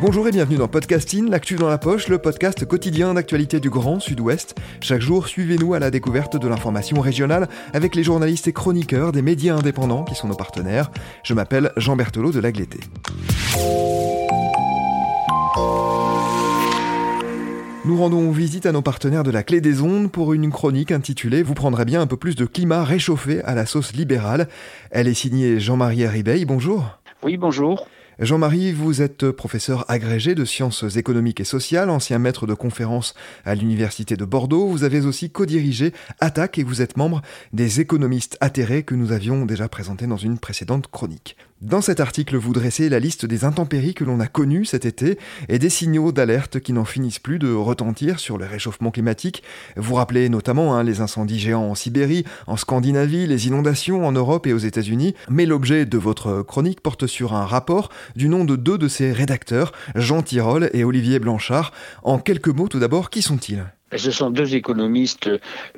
Bonjour 0.00 0.28
et 0.28 0.32
bienvenue 0.32 0.56
dans 0.56 0.68
Podcasting, 0.68 1.30
l'actu 1.30 1.54
dans 1.54 1.68
la 1.68 1.78
poche, 1.78 2.08
le 2.08 2.18
podcast 2.18 2.64
quotidien 2.66 3.14
d'actualité 3.14 3.60
du 3.60 3.70
Grand 3.70 4.00
Sud-Ouest. 4.00 4.54
Chaque 4.80 5.00
jour, 5.00 5.28
suivez-nous 5.28 5.74
à 5.74 5.78
la 5.78 5.90
découverte 5.90 6.36
de 6.36 6.48
l'information 6.48 7.00
régionale 7.00 7.48
avec 7.72 7.94
les 7.94 8.02
journalistes 8.02 8.48
et 8.48 8.52
chroniqueurs 8.52 9.12
des 9.12 9.22
médias 9.22 9.56
indépendants 9.56 10.04
qui 10.04 10.14
sont 10.14 10.28
nos 10.28 10.34
partenaires. 10.34 10.90
Je 11.22 11.32
m'appelle 11.32 11.72
Jean 11.76 11.96
Berthelot 11.96 12.32
de 12.32 12.40
l'Agleté. 12.40 12.80
Nous 17.86 17.96
rendons 17.98 18.30
visite 18.30 18.66
à 18.66 18.72
nos 18.72 18.82
partenaires 18.82 19.24
de 19.24 19.30
la 19.30 19.42
Clé 19.42 19.60
des 19.60 19.82
Ondes 19.82 20.10
pour 20.10 20.32
une 20.32 20.50
chronique 20.50 20.90
intitulée 20.90 21.42
Vous 21.42 21.52
prendrez 21.54 21.84
bien 21.84 22.00
un 22.00 22.06
peu 22.06 22.16
plus 22.16 22.34
de 22.34 22.46
climat 22.46 22.82
réchauffé 22.82 23.42
à 23.44 23.54
la 23.54 23.66
sauce 23.66 23.92
libérale. 23.92 24.48
Elle 24.90 25.06
est 25.06 25.14
signée 25.14 25.60
Jean-Marie 25.60 26.06
Ribeil. 26.06 26.46
Bonjour. 26.46 26.98
Oui, 27.22 27.36
bonjour. 27.36 27.86
Jean-Marie, 28.20 28.72
vous 28.72 29.02
êtes 29.02 29.32
professeur 29.32 29.90
agrégé 29.90 30.36
de 30.36 30.44
sciences 30.44 30.84
économiques 30.96 31.40
et 31.40 31.44
sociales, 31.44 31.90
ancien 31.90 32.20
maître 32.20 32.46
de 32.46 32.54
conférences 32.54 33.14
à 33.44 33.56
l'Université 33.56 34.16
de 34.16 34.24
Bordeaux. 34.24 34.68
Vous 34.68 34.84
avez 34.84 35.00
aussi 35.00 35.30
co-dirigé 35.30 35.92
Attaque 36.20 36.58
et 36.58 36.62
vous 36.62 36.80
êtes 36.80 36.96
membre 36.96 37.22
des 37.52 37.80
économistes 37.80 38.38
atterrés 38.40 38.84
que 38.84 38.94
nous 38.94 39.10
avions 39.10 39.46
déjà 39.46 39.68
présentés 39.68 40.06
dans 40.06 40.16
une 40.16 40.38
précédente 40.38 40.86
chronique. 40.86 41.36
Dans 41.60 41.80
cet 41.80 42.00
article, 42.00 42.36
vous 42.36 42.52
dressez 42.52 42.88
la 42.88 42.98
liste 42.98 43.24
des 43.24 43.44
intempéries 43.44 43.94
que 43.94 44.04
l'on 44.04 44.20
a 44.20 44.26
connues 44.26 44.64
cet 44.64 44.84
été 44.84 45.18
et 45.48 45.58
des 45.58 45.70
signaux 45.70 46.12
d'alerte 46.12 46.60
qui 46.60 46.72
n'en 46.72 46.84
finissent 46.84 47.20
plus 47.20 47.38
de 47.38 47.52
retentir 47.52 48.18
sur 48.18 48.36
le 48.36 48.44
réchauffement 48.44 48.90
climatique. 48.90 49.42
Vous 49.76 49.94
rappelez 49.94 50.28
notamment 50.28 50.74
hein, 50.74 50.82
les 50.82 51.00
incendies 51.00 51.38
géants 51.38 51.70
en 51.70 51.74
Sibérie, 51.74 52.24
en 52.48 52.56
Scandinavie, 52.56 53.26
les 53.26 53.46
inondations 53.46 54.06
en 54.06 54.12
Europe 54.12 54.46
et 54.46 54.52
aux 54.52 54.58
États-Unis. 54.58 55.14
Mais 55.30 55.46
l'objet 55.46 55.86
de 55.86 55.96
votre 55.96 56.42
chronique 56.42 56.82
porte 56.82 57.06
sur 57.06 57.34
un 57.34 57.46
rapport 57.46 57.88
du 58.14 58.28
nom 58.28 58.44
de 58.44 58.56
deux 58.56 58.76
de 58.76 58.88
ses 58.88 59.12
rédacteurs, 59.12 59.72
Jean 59.94 60.22
Tirole 60.22 60.70
et 60.74 60.84
Olivier 60.84 61.18
Blanchard. 61.18 61.72
En 62.02 62.18
quelques 62.18 62.48
mots 62.48 62.68
tout 62.68 62.80
d'abord, 62.80 63.10
qui 63.10 63.22
sont-ils? 63.22 63.64
Ce 63.96 64.10
sont 64.10 64.30
deux 64.30 64.54
économistes 64.54 65.28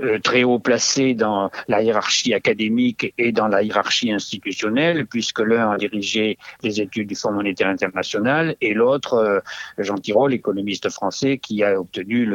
euh, 0.00 0.18
très 0.22 0.44
haut 0.44 0.58
placés 0.58 1.14
dans 1.14 1.50
la 1.68 1.82
hiérarchie 1.82 2.34
académique 2.34 3.12
et 3.18 3.32
dans 3.32 3.48
la 3.48 3.62
hiérarchie 3.62 4.12
institutionnelle, 4.12 5.06
puisque 5.06 5.40
l'un 5.40 5.70
a 5.70 5.76
dirigé 5.76 6.38
les 6.62 6.80
études 6.80 7.08
du 7.08 7.14
Fonds 7.14 7.32
monétaire 7.32 7.68
international 7.68 8.56
et 8.60 8.74
l'autre, 8.74 9.14
euh, 9.14 9.40
Jean 9.78 9.96
Tirole, 9.96 10.32
économiste 10.32 10.88
français, 10.90 11.38
qui 11.38 11.62
a 11.62 11.78
obtenu 11.78 12.28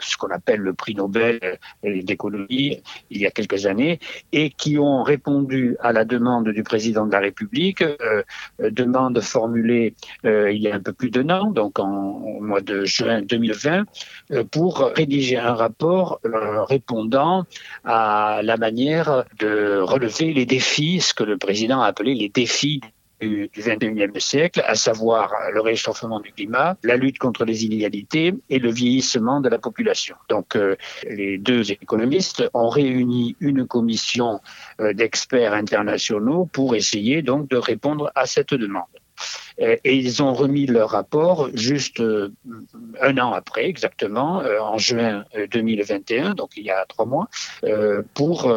ce 0.00 0.16
qu'on 0.16 0.30
appelle 0.30 0.60
le 0.60 0.74
prix 0.74 0.94
Nobel 0.94 1.58
d'économie 1.82 2.80
il 3.10 3.20
y 3.20 3.26
a 3.26 3.30
quelques 3.30 3.66
années 3.66 3.98
et 4.32 4.50
qui 4.50 4.78
ont 4.78 5.02
répondu 5.02 5.76
à 5.80 5.92
la 5.92 6.04
demande 6.04 6.48
du 6.48 6.62
président 6.62 7.06
de 7.06 7.12
la 7.12 7.20
République, 7.20 7.82
euh, 7.82 8.22
demande 8.58 9.20
formulée 9.20 9.94
il 10.24 10.58
y 10.58 10.68
a 10.68 10.74
un 10.74 10.80
peu 10.80 10.92
plus 10.92 11.10
d'un 11.10 11.28
an, 11.30 11.50
donc 11.50 11.78
au 11.78 12.40
mois 12.40 12.60
de 12.60 12.84
juin 12.84 13.22
2020, 13.22 13.84
pour 14.50 14.92
rédiger 14.94 15.23
j'ai 15.24 15.38
un 15.38 15.54
rapport 15.54 16.20
euh, 16.24 16.62
répondant 16.64 17.44
à 17.84 18.40
la 18.42 18.56
manière 18.56 19.24
de 19.38 19.80
relever 19.80 20.32
les 20.32 20.46
défis, 20.46 21.00
ce 21.00 21.14
que 21.14 21.24
le 21.24 21.36
président 21.38 21.80
a 21.80 21.86
appelé 21.86 22.14
les 22.14 22.28
défis 22.28 22.80
du, 23.20 23.50
21e 23.56 24.18
siècle, 24.20 24.62
à 24.66 24.74
savoir 24.74 25.32
le 25.52 25.60
réchauffement 25.60 26.20
du 26.20 26.32
climat, 26.32 26.76
la 26.82 26.96
lutte 26.96 27.18
contre 27.18 27.44
les 27.44 27.64
inégalités 27.64 28.34
et 28.50 28.58
le 28.58 28.70
vieillissement 28.70 29.40
de 29.40 29.48
la 29.48 29.58
population. 29.58 30.16
Donc 30.28 30.56
euh, 30.56 30.76
les 31.08 31.38
deux 31.38 31.72
économistes 31.72 32.44
ont 32.54 32.68
réuni 32.68 33.36
une 33.40 33.66
commission 33.66 34.40
euh, 34.80 34.92
d'experts 34.92 35.54
internationaux 35.54 36.46
pour 36.52 36.74
essayer 36.74 37.22
donc 37.22 37.48
de 37.48 37.56
répondre 37.56 38.10
à 38.14 38.26
cette 38.26 38.54
demande. 38.54 38.84
Euh, 39.60 39.76
et 39.84 39.96
ils 39.96 40.22
ont 40.22 40.32
remis 40.32 40.66
leur 40.66 40.90
rapport 40.90 41.48
juste 41.54 42.00
euh, 42.00 42.32
un 43.00 43.18
an 43.18 43.32
après, 43.32 43.66
exactement, 43.66 44.40
euh, 44.40 44.58
en 44.60 44.78
juin 44.78 45.24
2021, 45.52 46.34
donc 46.34 46.50
il 46.56 46.64
y 46.64 46.70
a 46.70 46.84
trois 46.88 47.06
mois, 47.06 47.28
pour 48.14 48.52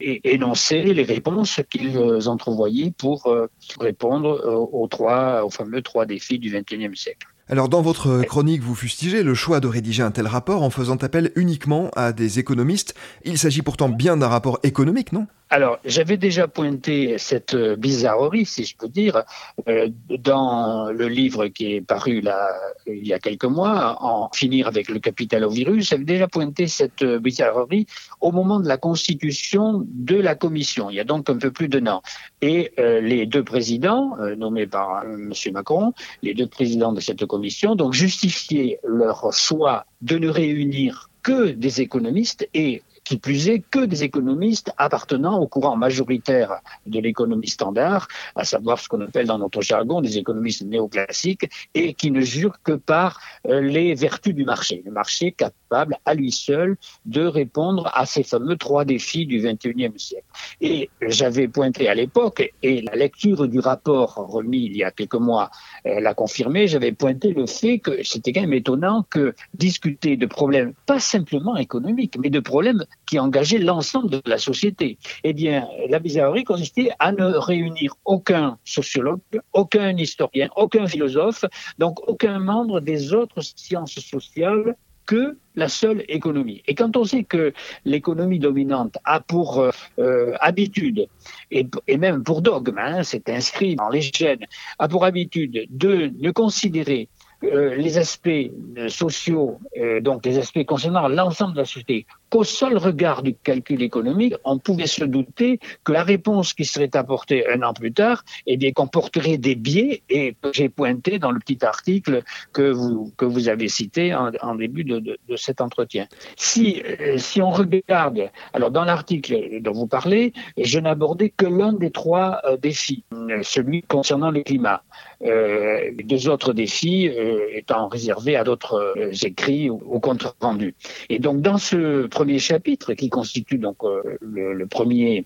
énoncer 0.00 0.82
les 0.82 1.02
réponses 1.02 1.60
qu'ils 1.70 1.98
entrevoyaient 2.28 2.92
pour 2.96 3.32
répondre 3.78 4.68
aux 4.72 4.86
trois, 4.88 5.44
aux 5.44 5.50
fameux 5.50 5.82
trois 5.82 6.06
défis 6.06 6.38
du 6.38 6.50
XXIe 6.50 6.96
siècle. 6.96 7.26
Alors 7.48 7.68
dans 7.68 7.82
votre 7.82 8.22
chronique, 8.22 8.62
vous 8.62 8.74
fustigez 8.74 9.22
le 9.22 9.34
choix 9.34 9.60
de 9.60 9.66
rédiger 9.66 10.02
un 10.02 10.10
tel 10.10 10.26
rapport 10.26 10.62
en 10.62 10.70
faisant 10.70 10.96
appel 10.96 11.32
uniquement 11.34 11.90
à 11.96 12.12
des 12.12 12.38
économistes. 12.38 12.94
Il 13.24 13.38
s'agit 13.38 13.62
pourtant 13.62 13.88
bien 13.88 14.16
d'un 14.16 14.28
rapport 14.28 14.60
économique, 14.62 15.12
non? 15.12 15.26
Alors, 15.52 15.80
j'avais 15.84 16.16
déjà 16.16 16.46
pointé 16.46 17.18
cette 17.18 17.56
bizarrerie, 17.56 18.46
si 18.46 18.64
je 18.64 18.76
peux 18.76 18.88
dire, 18.88 19.24
euh, 19.68 19.88
dans 20.20 20.92
le 20.92 21.08
livre 21.08 21.48
qui 21.48 21.74
est 21.74 21.80
paru 21.80 22.20
là 22.20 22.50
il 22.86 23.04
y 23.06 23.12
a 23.12 23.18
quelques 23.18 23.44
mois, 23.44 23.98
En 24.00 24.30
finir 24.32 24.68
avec 24.68 24.88
le 24.88 25.00
capital 25.00 25.44
au 25.44 25.50
virus. 25.50 25.88
J'avais 25.88 26.04
déjà 26.04 26.28
pointé 26.28 26.68
cette 26.68 27.04
bizarrerie 27.04 27.86
au 28.20 28.30
moment 28.30 28.60
de 28.60 28.68
la 28.68 28.76
constitution 28.76 29.84
de 29.86 30.16
la 30.16 30.36
commission, 30.36 30.88
il 30.90 30.96
y 30.96 31.00
a 31.00 31.04
donc 31.04 31.28
un 31.28 31.36
peu 31.36 31.50
plus 31.50 31.68
d'un 31.68 31.86
an. 31.88 32.02
Et 32.42 32.72
euh, 32.78 33.00
les 33.00 33.26
deux 33.26 33.42
présidents, 33.42 34.16
euh, 34.20 34.36
nommés 34.36 34.66
par 34.66 35.02
M. 35.04 35.32
Macron, 35.52 35.92
les 36.22 36.34
deux 36.34 36.46
présidents 36.46 36.92
de 36.92 37.00
cette 37.00 37.26
commission, 37.26 37.74
donc 37.74 37.92
justifiaient 37.92 38.78
leur 38.84 39.32
choix 39.32 39.86
de 40.02 40.16
ne 40.18 40.28
réunir 40.28 41.10
que 41.22 41.50
des 41.50 41.80
économistes 41.80 42.48
et 42.54 42.82
qui 43.04 43.18
plus 43.18 43.48
est 43.48 43.60
que 43.70 43.84
des 43.84 44.04
économistes 44.04 44.72
appartenant 44.76 45.38
au 45.38 45.46
courant 45.46 45.76
majoritaire 45.76 46.60
de 46.86 47.00
l'économie 47.00 47.48
standard, 47.48 48.08
à 48.36 48.44
savoir 48.44 48.78
ce 48.78 48.88
qu'on 48.88 49.00
appelle 49.00 49.26
dans 49.26 49.38
notre 49.38 49.62
jargon 49.62 50.00
des 50.00 50.18
économistes 50.18 50.62
néoclassiques, 50.62 51.50
et 51.74 51.94
qui 51.94 52.10
ne 52.10 52.20
jurent 52.20 52.62
que 52.62 52.72
par 52.72 53.20
euh, 53.48 53.60
les 53.60 53.94
vertus 53.94 54.34
du 54.34 54.44
marché. 54.44 54.82
Le 54.84 54.92
marché 54.92 55.32
capable 55.32 55.96
à 56.04 56.14
lui 56.14 56.32
seul 56.32 56.76
de 57.04 57.24
répondre 57.26 57.90
à 57.94 58.06
ces 58.06 58.22
fameux 58.22 58.56
trois 58.56 58.84
défis 58.84 59.26
du 59.26 59.38
XXIe 59.38 59.92
siècle. 59.96 60.26
Et 60.60 60.90
j'avais 61.02 61.48
pointé 61.48 61.88
à 61.88 61.94
l'époque, 61.94 62.52
et 62.62 62.82
la 62.82 62.94
lecture 62.94 63.48
du 63.48 63.58
rapport 63.58 64.14
remis 64.14 64.64
il 64.66 64.76
y 64.76 64.84
a 64.84 64.90
quelques 64.90 65.14
mois 65.14 65.50
euh, 65.86 66.00
l'a 66.00 66.14
confirmé, 66.14 66.66
j'avais 66.66 66.92
pointé 66.92 67.32
le 67.32 67.46
fait 67.46 67.78
que 67.78 68.02
c'était 68.02 68.32
quand 68.32 68.42
même 68.42 68.52
étonnant 68.52 69.04
que 69.08 69.34
discuter 69.54 70.16
de 70.16 70.26
problèmes 70.26 70.74
pas 70.86 71.00
simplement 71.00 71.56
économiques, 71.56 72.16
mais 72.18 72.30
de 72.30 72.40
problèmes 72.40 72.84
qui 73.06 73.18
engageait 73.18 73.58
l'ensemble 73.58 74.10
de 74.10 74.22
la 74.26 74.38
société. 74.38 74.98
Eh 75.24 75.32
bien, 75.32 75.68
la 75.88 75.98
bizarrerie 75.98 76.44
consistait 76.44 76.90
à 76.98 77.12
ne 77.12 77.24
réunir 77.24 77.94
aucun 78.04 78.58
sociologue, 78.64 79.20
aucun 79.52 79.96
historien, 79.96 80.48
aucun 80.56 80.86
philosophe, 80.86 81.44
donc 81.78 82.00
aucun 82.08 82.38
membre 82.38 82.80
des 82.80 83.12
autres 83.12 83.40
sciences 83.40 83.98
sociales 83.98 84.76
que 85.10 85.36
la 85.56 85.68
seule 85.68 86.04
économie. 86.06 86.62
Et 86.68 86.76
quand 86.76 86.96
on 86.96 87.02
sait 87.02 87.24
que 87.24 87.52
l'économie 87.84 88.38
dominante 88.38 88.96
a 89.04 89.18
pour 89.18 89.58
euh, 89.58 89.70
euh, 89.98 90.36
habitude, 90.38 91.08
et, 91.50 91.66
même 91.98 92.22
pour 92.22 92.42
dogme, 92.42 92.78
hein, 92.78 93.02
c'est 93.02 93.28
inscrit 93.28 93.74
dans 93.74 93.88
les 93.88 94.02
gènes, 94.02 94.46
a 94.78 94.86
pour 94.86 95.04
habitude 95.04 95.66
de 95.68 96.12
ne 96.16 96.30
considérer 96.30 97.08
euh, 97.42 97.74
les 97.74 97.98
aspects 97.98 98.52
sociaux, 98.86 99.58
donc 100.02 100.24
les 100.24 100.38
aspects 100.38 100.64
concernant 100.64 101.08
l'ensemble 101.08 101.54
de 101.54 101.58
la 101.58 101.64
société, 101.64 102.06
qu'au 102.30 102.44
seul 102.44 102.78
regard 102.78 103.22
du 103.22 103.34
calcul 103.34 103.82
économique, 103.82 104.34
on 104.44 104.58
pouvait 104.58 104.86
se 104.86 105.04
douter 105.04 105.58
que 105.84 105.92
la 105.92 106.04
réponse 106.04 106.54
qui 106.54 106.64
serait 106.64 106.96
apportée 106.96 107.46
un 107.50 107.62
an 107.62 107.74
plus 107.74 107.92
tard 107.92 108.24
eh 108.46 108.56
bien, 108.56 108.70
comporterait 108.72 109.38
des 109.38 109.56
biais 109.56 110.02
et 110.08 110.36
que 110.40 110.52
j'ai 110.52 110.68
pointé 110.68 111.18
dans 111.18 111.32
le 111.32 111.40
petit 111.40 111.64
article 111.64 112.22
que 112.52 112.70
vous, 112.70 113.48
avez 113.48 113.68
cité 113.68 114.14
en, 114.14 114.54
début 114.54 114.84
de, 114.84 115.18
cet 115.36 115.60
entretien. 115.60 116.06
Si, 116.36 116.82
euh, 116.84 117.18
si 117.18 117.42
on 117.42 117.50
regarde, 117.50 118.30
alors 118.52 118.70
dans 118.70 118.84
l'article 118.84 119.60
dont 119.60 119.72
vous 119.72 119.86
parlez, 119.86 120.32
je 120.56 120.78
n'abordais 120.78 121.30
que 121.30 121.46
l'un 121.46 121.72
des 121.72 121.90
trois 121.90 122.40
euh, 122.44 122.56
défis, 122.56 123.04
celui 123.42 123.82
concernant 123.82 124.30
le 124.30 124.42
climat. 124.42 124.82
Euh, 125.22 125.90
les 125.96 126.04
deux 126.04 126.28
autres 126.28 126.52
défis 126.52 127.10
étant 127.52 127.88
réservés 127.88 128.36
à 128.36 128.44
d'autres 128.44 129.10
écrits 129.24 129.68
ou, 129.68 129.82
ou 129.84 130.00
compte 130.00 130.34
rendus. 130.40 130.74
Et 131.08 131.18
donc 131.18 131.40
dans 131.40 131.58
ce 131.58 132.06
premier 132.20 132.38
chapitre, 132.38 132.92
qui 132.92 133.08
constitue 133.08 133.56
donc 133.56 133.78
le, 134.20 134.66
premier 134.66 135.24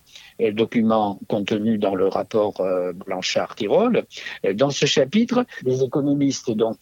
document 0.52 1.19
contenu 1.26 1.76
dans 1.76 1.96
le 1.96 2.06
rapport 2.06 2.62
Blanchard-Tirol, 3.05 4.05
dans 4.55 4.70
ce 4.70 4.87
chapitre, 4.87 5.44
les 5.64 5.82
économistes 5.82 6.52
donc 6.52 6.76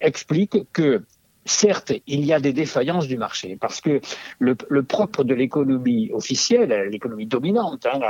expliquent 0.00 0.66
que 0.72 1.04
certes, 1.46 1.92
il 2.06 2.24
y 2.24 2.32
a 2.32 2.40
des 2.40 2.52
défaillances 2.52 3.06
du 3.06 3.16
marché, 3.16 3.56
parce 3.60 3.80
que 3.80 4.00
le, 4.40 4.82
propre 4.82 5.24
de 5.24 5.34
l'économie 5.34 6.10
officielle, 6.12 6.88
l'économie 6.90 7.26
dominante, 7.26 7.86
hein, 7.86 8.00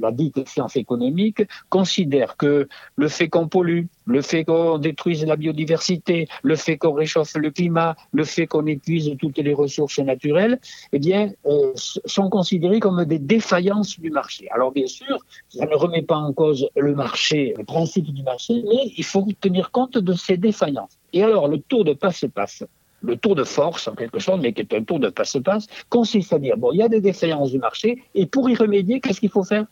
la, 0.00 0.12
dite 0.12 0.48
science 0.48 0.76
économique, 0.76 1.42
considère 1.68 2.38
que 2.38 2.68
le 2.96 3.08
fait 3.08 3.28
qu'on 3.28 3.48
pollue, 3.48 3.84
le 4.06 4.22
fait 4.22 4.44
qu'on 4.44 4.78
détruise 4.78 5.24
la 5.24 5.36
biodiversité, 5.36 6.28
le 6.42 6.56
fait 6.56 6.78
qu'on 6.78 6.92
réchauffe 6.92 7.34
le 7.34 7.50
climat, 7.50 7.96
le 8.12 8.24
fait 8.24 8.46
qu'on 8.46 8.66
épuise 8.66 9.10
toutes 9.18 9.38
les 9.38 9.52
ressources 9.52 9.98
naturelles, 9.98 10.58
eh 10.92 10.98
bien, 10.98 11.32
euh, 11.46 11.72
sont 11.74 12.30
considérés 12.30 12.80
comme 12.80 13.04
des 13.04 13.18
défaillances 13.18 13.98
du 13.98 14.10
marché. 14.10 14.48
Alors 14.50 14.72
bien 14.72 14.86
sûr, 14.86 15.18
ça 15.48 15.66
ne 15.66 15.74
remet 15.74 16.02
pas 16.02 16.16
en 16.16 16.32
cause 16.32 16.68
le 16.76 16.94
marché, 16.94 17.54
le 17.58 17.64
principe 17.64 18.12
du 18.12 18.22
marché, 18.22 18.62
mais 18.68 18.92
il 18.96 19.04
faut 19.04 19.26
tenir 19.40 19.70
compte 19.70 19.98
de 19.98 20.12
ces 20.12 20.36
défaillances. 20.36 20.98
Et 21.12 21.22
alors, 21.22 21.48
le 21.48 21.58
tour 21.58 21.84
de 21.84 21.92
passe-passe, 21.92 22.64
le 23.02 23.16
tour 23.16 23.34
de 23.34 23.44
force 23.44 23.88
en 23.88 23.94
quelque 23.94 24.18
sorte, 24.18 24.40
mais 24.40 24.52
qui 24.52 24.62
est 24.62 24.74
un 24.74 24.82
tour 24.82 25.00
de 25.00 25.08
passe-passe, 25.08 25.66
consiste 25.88 26.32
à 26.32 26.38
dire, 26.38 26.56
bon, 26.56 26.72
il 26.72 26.78
y 26.78 26.82
a 26.82 26.88
des 26.88 27.00
défaillances 27.00 27.50
du 27.50 27.58
marché, 27.58 28.02
et 28.14 28.26
pour 28.26 28.48
y 28.50 28.54
remédier, 28.54 29.00
qu'est-ce 29.00 29.20
qu'il 29.20 29.30
faut 29.30 29.44
faire? 29.44 29.66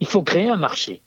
Il 0.00 0.06
faut 0.06 0.22
créer 0.22 0.48
un 0.48 0.56
marché. 0.56 1.02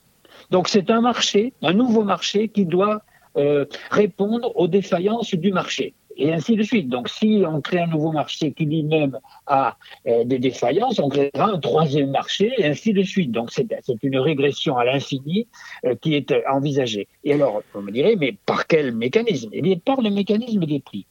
Donc 0.50 0.68
c'est 0.68 0.90
un 0.90 1.00
marché, 1.00 1.52
un 1.62 1.72
nouveau 1.72 2.04
marché 2.04 2.48
qui 2.48 2.64
doit 2.64 3.02
euh, 3.36 3.64
répondre 3.92 4.52
aux 4.56 4.66
défaillances 4.66 5.34
du 5.34 5.52
marché 5.52 5.94
et 6.16 6.32
ainsi 6.32 6.56
de 6.56 6.64
suite. 6.64 6.88
Donc, 6.88 7.08
si 7.08 7.44
on 7.46 7.60
crée 7.60 7.78
un 7.78 7.86
nouveau 7.86 8.10
marché 8.10 8.50
qui 8.52 8.64
lui-même 8.64 9.18
a 9.46 9.76
euh, 10.08 10.24
des 10.24 10.40
défaillances, 10.40 10.98
on 10.98 11.08
créera 11.08 11.46
un 11.46 11.60
troisième 11.60 12.10
marché, 12.10 12.52
et 12.58 12.66
ainsi 12.66 12.92
de 12.92 13.02
suite. 13.02 13.30
Donc, 13.30 13.52
c'est 13.52 13.68
une 14.02 14.18
régression 14.18 14.76
à 14.76 14.84
l'infini 14.84 15.46
euh, 15.86 15.94
qui 15.94 16.16
est 16.16 16.34
envisagée. 16.48 17.06
Et 17.22 17.32
alors, 17.34 17.62
vous 17.72 17.82
me 17.82 17.92
direz, 17.92 18.16
mais 18.16 18.36
par 18.44 18.66
quel 18.66 18.92
mécanisme? 18.92 19.50
Eh 19.52 19.62
bien, 19.62 19.76
par 19.76 20.02
le 20.02 20.10
mécanisme 20.10 20.66
des 20.66 20.80
prix, 20.80 21.06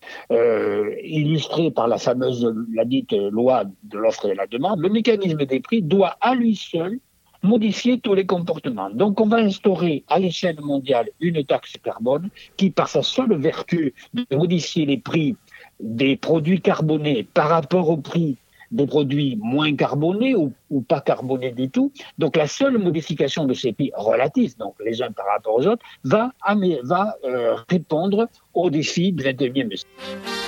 illustré 1.04 1.72
par 1.72 1.88
la 1.88 1.98
fameuse, 1.98 2.54
la 2.74 2.84
dite 2.84 3.14
loi 3.14 3.64
de 3.84 3.98
l'offre 3.98 4.25
et 4.25 4.34
de 4.34 4.38
la 4.38 4.48
demande. 4.48 4.82
Le 4.82 4.90
mécanisme 4.90 5.46
des 5.46 5.62
prix 5.62 5.82
doit 5.82 6.18
à 6.20 6.36
lui 6.36 6.56
seul 6.56 7.00
modifier 7.44 8.00
tous 8.00 8.13
les 8.13 8.25
comportements. 8.25 8.89
Donc 8.89 9.19
on 9.21 9.27
va 9.27 9.38
instaurer 9.38 10.03
à 10.07 10.19
l'échelle 10.19 10.59
mondiale 10.62 11.09
une 11.19 11.44
taxe 11.44 11.74
carbone 11.83 12.30
qui, 12.57 12.69
par 12.69 12.88
sa 12.88 13.03
seule 13.03 13.36
vertu 13.38 13.94
de 14.13 14.36
modifier 14.36 14.86
les 14.86 14.97
prix 14.97 15.36
des 15.80 16.15
produits 16.18 16.62
carbonés 16.62 17.27
par 17.33 17.50
rapport 17.50 17.89
au 17.89 17.97
prix 17.97 18.38
des 18.71 18.86
produits 18.86 19.38
moins 19.41 19.75
carbonés 19.75 20.36
ou, 20.36 20.53
pas 20.88 21.01
carbonés 21.01 21.51
du 21.51 21.69
tout. 21.69 21.91
Donc 22.18 22.36
la 22.36 22.47
seule 22.47 22.77
modification 22.77 23.45
de 23.45 23.53
ces 23.53 23.74
prix 23.74 23.91
relatifs, 23.95 24.57
donc 24.57 24.75
les 24.86 25.01
uns 25.01 25.12
par 25.12 25.25
rapport 25.25 25.56
aux 25.56 25.65
autres, 25.68 25.83
va, 26.03 26.31
euh, 27.24 27.56
répondre 27.68 28.27
aux 28.53 28.69
défis 28.69 29.12
du 29.12 29.24
21e 29.24 29.75
siècle. 29.75 30.38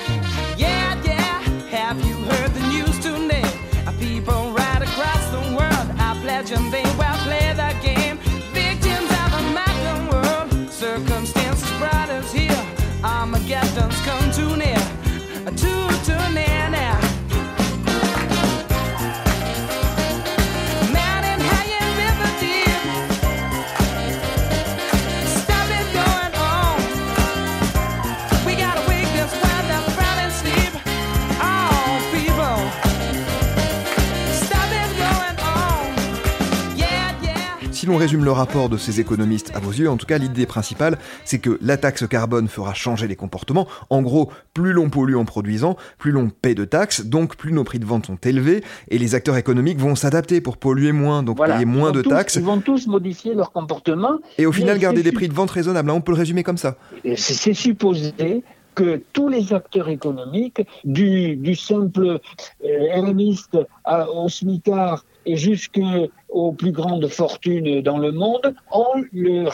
Résume 38.01 38.25
le 38.25 38.31
rapport 38.31 38.67
de 38.67 38.77
ces 38.77 38.99
économistes 38.99 39.51
à 39.53 39.59
vos 39.59 39.69
yeux, 39.69 39.87
en 39.87 39.95
tout 39.95 40.07
cas 40.07 40.17
l'idée 40.17 40.47
principale, 40.47 40.97
c'est 41.23 41.37
que 41.37 41.59
la 41.61 41.77
taxe 41.77 42.07
carbone 42.07 42.47
fera 42.47 42.73
changer 42.73 43.07
les 43.07 43.15
comportements. 43.15 43.67
En 43.91 44.01
gros, 44.01 44.31
plus 44.55 44.73
l'on 44.73 44.89
pollue 44.89 45.13
en 45.13 45.23
produisant, 45.23 45.77
plus 45.99 46.09
l'on 46.09 46.31
paie 46.31 46.55
de 46.55 46.65
taxes, 46.65 47.05
donc 47.05 47.35
plus 47.35 47.53
nos 47.53 47.63
prix 47.63 47.77
de 47.77 47.85
vente 47.85 48.07
sont 48.07 48.17
élevés, 48.23 48.63
et 48.89 48.97
les 48.97 49.13
acteurs 49.13 49.37
économiques 49.37 49.77
vont 49.77 49.93
s'adapter 49.93 50.41
pour 50.41 50.57
polluer 50.57 50.93
moins, 50.93 51.21
donc 51.21 51.45
payer 51.45 51.65
moins 51.65 51.91
de 51.91 52.01
taxes. 52.01 52.37
Ils 52.37 52.43
vont 52.43 52.59
tous 52.59 52.87
modifier 52.87 53.35
leur 53.35 53.51
comportement. 53.51 54.17
Et 54.39 54.47
au 54.47 54.51
final 54.51 54.79
garder 54.79 55.03
des 55.03 55.11
prix 55.11 55.27
de 55.27 55.35
vente 55.35 55.51
raisonnables. 55.51 55.91
Hein, 55.91 55.93
on 55.93 56.01
peut 56.01 56.13
le 56.13 56.17
résumer 56.17 56.41
comme 56.41 56.57
ça. 56.57 56.77
C'est 57.15 57.53
supposé 57.53 58.43
que 58.73 59.03
tous 59.13 59.29
les 59.29 59.53
acteurs 59.53 59.89
économiques, 59.89 60.63
du, 60.83 61.55
simple 61.55 62.19
euh, 62.65 64.05
au 64.11 64.27
smicard 64.27 65.05
et 65.25 65.35
jusqu'aux 65.35 66.51
plus 66.53 66.71
grandes 66.71 67.07
fortunes 67.07 67.81
dans 67.81 67.97
le 67.97 68.11
monde, 68.11 68.53
on 68.71 68.85
le, 69.11 69.45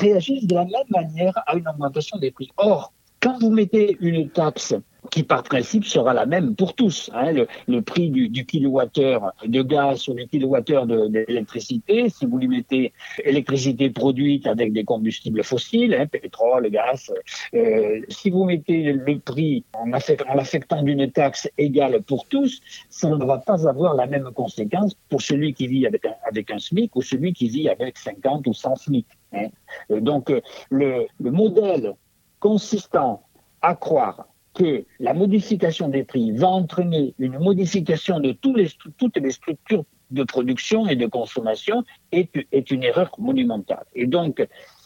de 0.46 0.54
la 0.54 0.66
même 0.66 0.90
manière 0.90 1.34
à 1.46 1.56
une 1.56 1.68
augmentation 1.68 2.18
des 2.18 2.32
prix. 2.32 2.50
Or, 2.58 2.94
quand 3.20 3.40
vous 3.40 3.52
mettez 3.52 3.98
une 4.00 4.30
taxe 4.30 4.76
qui 5.10 5.24
par 5.24 5.44
principe 5.44 5.86
sera 5.86 6.14
la 6.14 6.26
même 6.26 6.56
pour 6.56 6.74
tous. 6.74 7.10
Hein, 7.14 7.46
le, 7.68 7.82
prix 7.82 8.10
du, 8.10 8.30
du, 8.30 8.46
kilowattheure 8.46 9.34
de 9.46 9.62
gaz 9.62 10.08
ou 10.08 10.14
du 10.14 10.28
kilowattheure 10.28 10.86
d'électricité, 10.86 12.10
si 12.10 12.26
vous 12.26 12.38
lui 12.38 12.48
mettez 12.48 12.94
électricité 13.24 13.90
produite 13.90 14.48
avec 14.48 14.74
des 14.74 14.84
combustibles 14.84 15.44
fossiles, 15.44 15.94
hein, 15.94 16.08
pétrole, 16.08 16.70
gaz, 16.70 17.14
euh, 17.54 18.02
si 18.10 18.30
vous 18.30 18.46
mettez 18.46 18.94
le 18.94 19.20
prix 19.20 19.64
en, 19.74 19.90
en 19.92 20.36
l'affectant 20.36 20.84
d'une 20.84 21.12
taxe 21.12 21.50
égale 21.58 22.02
pour 22.02 22.28
tous, 22.28 22.62
ça 22.90 23.10
ne 23.10 23.26
va 23.26 23.38
pas 23.38 23.68
avoir 23.68 23.96
la 23.96 24.08
même 24.08 24.32
conséquence 24.34 24.96
pour 25.10 25.22
celui 25.22 25.54
qui 25.54 25.68
vit 25.68 25.86
avec 25.86 26.06
un, 26.06 26.16
avec 26.28 26.52
un 26.52 26.60
SMIC 26.60 26.96
ou 26.96 27.02
celui 27.02 27.34
qui 27.34 27.48
vit 27.50 27.70
avec 27.70 27.98
50 27.98 28.48
ou 28.48 28.54
100 28.54 28.76
SMIC. 28.76 29.08
Hein. 29.34 29.48
Donc 29.90 30.32
le, 30.70 31.08
le 31.20 31.32
modèle 31.32 31.94
consistant 32.40 33.24
à 33.62 33.76
croire 33.76 34.28
que 34.58 34.86
la 35.00 35.14
modification 35.14 35.88
des 35.88 36.04
prix 36.04 36.32
va 36.32 36.48
entraîner 36.48 37.14
une 37.20 37.38
modification 37.38 38.20
de 38.20 38.32
toutes 38.32 38.58
les 38.58 39.32
structures 39.32 39.86
de 40.10 40.24
production 40.24 40.88
et 40.88 40.96
de 40.96 41.06
consommation 41.06 41.84
est, 42.12 42.32
est 42.52 42.72
une 42.72 42.84
erreur 42.84 43.12
monumentale. 43.20 43.86
Et 43.94 44.08
donc, 44.08 44.46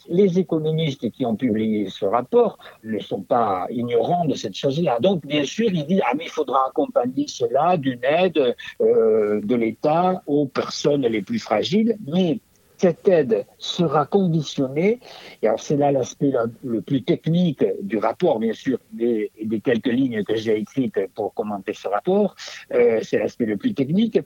les 0.10 0.40
économistes 0.40 1.10
qui 1.12 1.26
ont 1.26 1.38
publié 1.38 1.88
ce 1.90 2.06
rapport 2.06 2.58
ne 2.84 3.00
sont 3.00 3.22
pas 3.22 3.68
ignorants 3.70 4.26
de 4.26 4.34
cette 4.34 4.56
chose-là. 4.56 5.00
Donc, 5.00 5.26
bien 5.26 5.46
sûr, 5.46 5.70
ils 5.72 5.86
disent 5.86 6.02
ah 6.06 6.14
mais 6.18 6.26
il 6.26 6.30
faudra 6.30 6.68
accompagner 6.68 7.28
cela 7.28 7.78
d'une 7.78 8.04
aide 8.04 8.56
euh, 8.82 9.40
de 9.42 9.56
l'État 9.56 10.22
aux 10.28 10.48
personnes 10.48 11.04
les 11.04 11.22
plus 11.22 11.40
fragiles. 11.40 11.96
Mais 12.06 12.40
cette 12.82 13.08
aide 13.08 13.46
sera 13.60 14.08
conditionnée, 14.08 15.00
et 15.42 15.48
alors 15.48 15.60
c'est 15.60 15.78
là 15.78 15.92
l'aspect 15.92 16.34
le 16.64 16.82
plus 16.82 17.04
technique 17.04 17.64
du 17.84 18.00
rapport, 18.00 18.40
bien 18.40 18.54
sûr, 18.54 18.80
des, 18.92 19.32
des 19.40 19.60
quelques 19.60 19.94
lignes 20.00 20.24
que 20.24 20.36
j'ai 20.36 20.58
écrites 20.58 21.00
pour 21.14 21.32
commenter 21.36 21.74
ce 21.76 21.88
rapport, 21.88 22.36
euh, 22.74 23.00
c'est 23.04 23.20
l'aspect 23.20 23.46
le 23.46 23.58
plus 23.58 23.76
technique. 23.76 24.20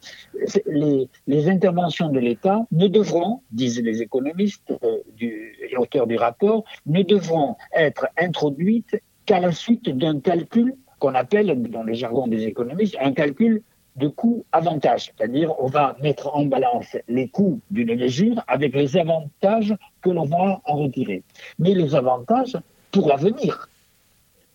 Les, 0.68 1.50
interventions 1.50 2.10
de 2.10 2.20
l'État 2.20 2.60
ne 2.72 2.88
devront, 2.88 3.42
disent 3.52 3.82
les 3.82 4.02
économistes 4.02 4.72
euh, 4.84 5.02
et 5.20 5.76
auteurs 5.78 6.08
du 6.08 6.16
rapport, 6.16 6.64
ne 6.86 7.04
devront 7.04 7.58
être 7.76 8.08
introduites 8.18 8.96
qu'à 9.26 9.42
la 9.42 9.52
suite 9.52 9.90
d'un 9.90 10.22
calcul 10.22 10.76
qu'on 11.00 11.14
appelle, 11.14 11.62
dans 11.70 11.84
le 11.84 11.94
jargon 11.94 12.26
des 12.28 12.46
économistes, 12.46 12.96
un 13.02 13.12
calcul 13.12 13.64
de 13.96 14.08
coûts-avantages. 14.08 15.12
C'est-à-dire, 15.18 15.54
on 15.60 15.68
va 15.68 15.96
mettre 16.02 16.36
en 16.36 16.46
balance 16.46 16.98
les 17.08 17.30
coûts 17.30 17.60
d'une 17.72 17.96
mesure 17.96 18.44
avec 18.48 18.76
les 18.76 18.98
avantages 18.98 19.76
que 20.02 20.10
l'on 20.10 20.26
va 20.26 20.62
en 20.66 20.76
retirer. 20.76 21.24
Mais 21.60 21.74
les 21.74 21.96
avantages 21.96 22.58
pour 22.92 23.08
l'avenir. 23.08 23.70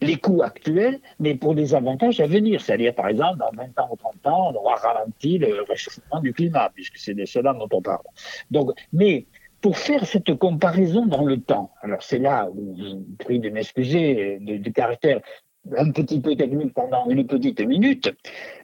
Les 0.03 0.17
coûts 0.17 0.43
actuels, 0.43 0.99
mais 1.19 1.35
pour 1.35 1.55
des 1.55 1.75
avantages 1.75 2.21
à 2.21 2.27
venir. 2.27 2.61
C'est-à-dire, 2.61 2.95
par 2.95 3.09
exemple, 3.09 3.39
dans 3.39 3.51
20 3.55 3.79
ans 3.81 3.89
ou 3.93 3.97
30 3.97 4.27
ans, 4.27 4.53
on 4.53 4.57
aura 4.57 4.77
ralenti 4.77 5.37
le 5.37 5.63
réchauffement 5.69 6.21
du 6.21 6.33
climat, 6.33 6.71
puisque 6.75 6.97
c'est 6.97 7.15
de 7.15 7.27
cela 7.27 7.53
dont 7.53 7.69
on 7.71 7.83
parle. 7.83 8.05
Donc, 8.51 8.71
mais 8.95 9.27
pour 9.61 9.77
faire 9.77 10.07
cette 10.07 10.35
comparaison 10.37 11.05
dans 11.05 11.25
le 11.25 11.39
temps, 11.39 11.71
alors 11.83 12.03
c'est 12.03 12.19
là 12.19 12.49
où 12.51 12.75
je 12.79 12.97
prie 13.23 13.41
de 13.41 13.51
m'excuser 13.51 14.39
du 14.41 14.73
caractère 14.73 15.21
un 15.77 15.91
petit 15.91 16.21
peu 16.21 16.37
technique 16.37 16.75
pendant 16.75 17.09
une 17.09 17.27
petite 17.27 17.61
minute, 17.61 18.11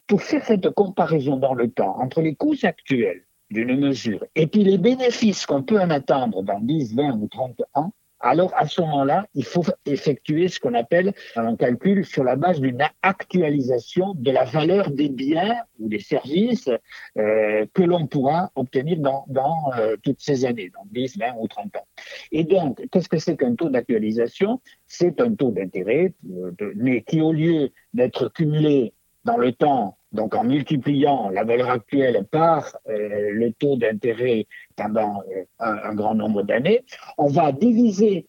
pour 0.07 0.23
faire 0.23 0.45
cette 0.45 0.71
comparaison 0.71 1.37
dans 1.37 1.55
le 1.55 1.71
temps 1.71 1.97
entre 2.01 2.23
les 2.23 2.35
coûts 2.35 2.55
actuels 2.63 3.25
d'une 3.51 3.79
mesure 3.79 4.25
et 4.35 4.47
puis 4.47 4.65
les 4.65 4.79
bénéfices 4.79 5.47
qu'on 5.47 5.63
peut 5.63 5.81
en 5.81 5.91
attendre 5.91 6.43
dans 6.43 6.61
10, 6.61 6.95
20 6.97 7.19
ou 7.21 7.29
30 7.29 7.63
ans, 7.75 7.93
alors 8.29 8.53
à 8.57 8.67
ce 8.67 8.81
moment-là, 8.83 9.27
il 9.35 9.45
faut 9.45 9.65
effectuer 9.85 10.49
ce 10.49 10.61
qu'on 10.61 10.75
appelle 10.75 11.13
un 11.37 11.57
calcul 11.57 12.05
sur 12.05 12.25
la 12.25 12.37
base 12.37 12.61
d'une 12.61 12.83
actualisation 13.03 14.15
de 14.15 14.31
la 14.31 14.45
valeur 14.45 14.91
des 14.91 15.09
biens 15.09 15.57
ou 15.79 15.89
des 15.89 16.01
services 16.01 16.69
euh, 17.17 17.67
que 17.73 17.83
l'on 17.83 18.07
pourra 18.07 18.51
obtenir 18.55 18.99
dans, 18.99 19.25
euh, 19.79 19.97
toutes 20.03 20.21
ces 20.21 20.45
années, 20.45 20.71
dans 20.75 20.87
10, 20.93 21.19
20 21.19 21.35
ou 21.39 21.49
30 21.49 21.77
ans. 21.77 21.87
Et 22.33 22.45
donc, 22.45 22.83
qu'est-ce 22.91 23.09
que 23.09 23.19
c'est 23.19 23.37
qu'un 23.37 23.55
taux 23.55 23.69
d'actualisation? 23.69 24.61
C'est 24.87 25.21
un 25.21 25.35
taux 25.35 25.51
d'intérêt, 25.51 26.13
euh, 26.31 26.53
mais 26.77 27.03
qui 27.03 27.21
au 27.21 27.33
lieu 27.33 27.71
d'être 27.95 28.29
cumulé 28.29 28.93
dans 29.25 29.37
le 29.37 29.53
temps 29.53 29.96
donc 30.13 30.35
en 30.35 30.45
multipliant 30.45 31.29
la 31.31 31.45
valeur 31.45 31.71
actuelle 31.71 32.25
par 32.31 32.77
euh, 32.89 33.31
le 33.33 33.53
taux 33.53 33.77
d'intérêt 33.77 34.47
pendant 34.77 35.23
euh, 35.37 35.45
un, 35.59 35.95
grand 35.95 36.15
nombre 36.15 36.43
d'années, 36.43 36.85
on 37.19 37.29
va 37.29 37.53
diviser, 37.53 38.27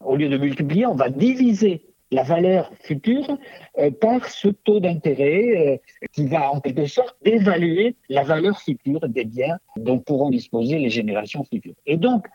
au 0.00 0.16
lieu 0.16 0.28
de 0.28 0.36
multiplier, 0.36 0.86
on 0.86 0.94
va 0.94 1.08
diviser 1.08 1.84
la 2.10 2.22
valeur 2.22 2.72
future 2.80 3.38
euh, 3.78 3.90
par 3.90 4.26
ce 4.26 4.48
taux 4.48 4.80
d'intérêt 4.80 5.82
qui 6.12 6.26
va 6.26 6.50
en 6.50 6.60
quelque 6.60 6.86
sorte 6.86 7.16
évaluer 7.22 7.96
la 8.08 8.22
valeur 8.22 8.58
future 8.58 9.06
des 9.08 9.24
biens 9.24 9.58
dont 9.76 9.98
pourront 9.98 10.30
disposer 10.30 10.78
les 10.78 10.90
générations 10.90 11.44
futures. 11.44 11.74
Et 11.86 11.98
donc, 11.98 12.26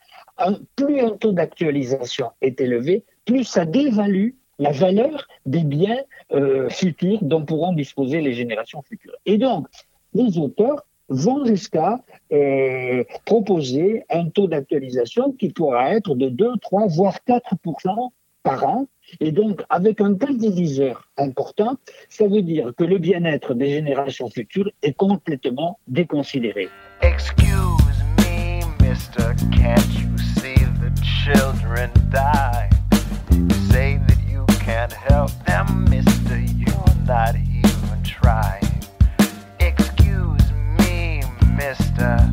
plus 0.76 1.00
un 1.00 1.12
taux 1.12 1.32
d'actualisation 1.32 2.32
est 2.42 2.60
élevé, 2.62 3.04
plus 3.26 3.44
ça 3.46 3.66
dévalue 3.66 4.32
la 4.60 4.72
valeur 4.72 5.28
des 5.46 5.64
biens 5.64 6.00
euh, 6.32 6.70
futurs 6.70 7.20
dont 7.22 7.46
pourront 7.46 7.74
disposer 7.74 8.22
les 8.22 8.34
générations 8.34 8.82
futures. 8.82 9.16
Et 9.26 9.38
donc, 9.38 9.68
les 10.14 10.38
auteurs 10.38 10.86
vont 11.10 11.46
jusqu'à 11.46 12.02
euh, 12.32 13.04
proposer 13.26 14.04
un 14.10 14.30
taux 14.30 14.48
d'actualisation 14.48 15.32
qui 15.34 15.50
pourra 15.50 15.96
être 15.96 16.16
de 16.16 16.30
2, 16.30 16.54
3, 16.62 16.88
voire 16.88 17.18
4% 17.28 18.10
par 18.44 18.64
an. 18.66 18.88
Et 19.20 19.32
donc, 19.32 19.62
avec 19.70 20.02
un 20.02 20.14
tel 20.14 20.38
diviseur 20.38 21.08
important, 21.18 21.76
ça 22.10 22.28
veut 22.28 22.42
dire 22.42 22.72
que 22.78 22.84
le 22.84 22.98
bien-être 22.98 23.54
des 23.54 23.70
générations 23.70 24.30
futures 24.30 24.72
est 24.82 24.94
complètement 24.94 25.80
déconsidéré. 25.88 26.70
Excuse 27.02 27.46
me, 28.18 28.62
mister, 28.82 29.34
can't 29.52 29.94
you 29.94 30.18
see 30.18 30.56
the 30.82 30.92
children 31.02 31.92
die? 32.12 32.70
say 33.74 33.94
you 33.94 34.13
can't 34.88 34.94
help 35.14 35.32
them, 35.46 35.86
mister, 35.90 36.40
you're 36.40 36.96
not 37.06 37.36
even 37.38 38.04
trying. 38.04 38.84
Excuse 39.62 40.52
me, 40.78 41.24
mister, 41.56 42.30